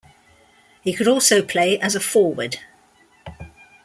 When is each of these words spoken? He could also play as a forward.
He 0.81 0.93
could 0.93 1.07
also 1.07 1.43
play 1.45 1.79
as 1.79 1.93
a 1.93 1.99
forward. 1.99 2.57